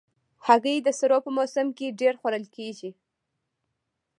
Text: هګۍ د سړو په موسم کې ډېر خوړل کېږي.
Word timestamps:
هګۍ 0.45 0.77
د 0.83 0.87
سړو 0.99 1.17
په 1.25 1.31
موسم 1.37 1.67
کې 1.77 1.95
ډېر 1.99 2.13
خوړل 2.19 2.45
کېږي. 2.55 2.91